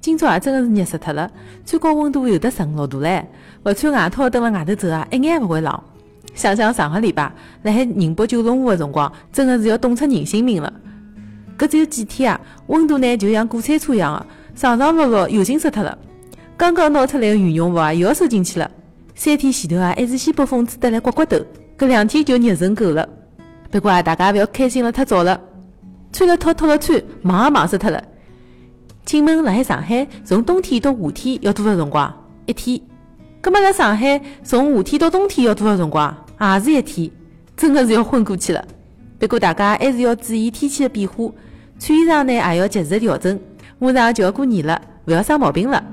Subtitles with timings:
[0.00, 1.30] 今朝也真的是热死脱了，
[1.64, 3.22] 最高温度有得十五六度唻，
[3.64, 5.78] 勿穿外套蹲辣外头走啊，一眼也勿会冷。
[6.34, 7.30] 想想上个礼拜
[7.64, 10.72] 辣海宁波九龙湖个辰光，真的是要冻出人性命了。
[11.58, 14.26] 搿只有几天啊，温度呢就像过山车一样个，
[14.58, 15.98] 上上落落，油性死脱了。
[16.56, 18.70] 刚刚拿出来个羽绒服啊，又要收进去了。
[19.14, 21.36] 三天前头啊，还是西北风吹得来刮刮头，
[21.76, 23.06] 搿两天就热成狗了。
[23.70, 25.38] 不过啊，大家勿要开心了太早了，
[26.10, 28.02] 穿了脱，脱了穿，忙也忙死脱了。
[29.10, 32.14] 请问，辣海上海，从冬天到夏天要多少辰光？
[32.46, 32.80] 一天。
[33.40, 36.16] 葛末辣上海，从夏天到冬天要多少辰光？
[36.38, 37.10] 也是一天。
[37.56, 38.64] 真的是要昏过去了。
[39.18, 41.28] 不过大家还是要注意天气的变化，
[41.80, 43.36] 穿衣裳呢也要及时调整。
[43.80, 45.84] 马上就要过年了，勿要生毛病了。